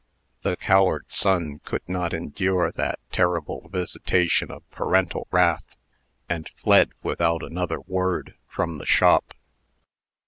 The 0.41 0.57
coward 0.57 1.05
son 1.09 1.61
could 1.63 1.87
not 1.87 2.11
endure 2.11 2.71
that 2.71 2.97
terrible 3.11 3.69
visitation 3.69 4.49
of 4.49 4.67
parental 4.71 5.27
wrath, 5.29 5.75
and 6.27 6.49
fled, 6.57 6.93
without 7.03 7.43
another 7.43 7.79
word, 7.81 8.33
from 8.47 8.79
the 8.79 8.85
shop. 8.87 9.35